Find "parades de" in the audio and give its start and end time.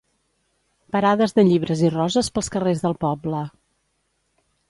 0.95-1.43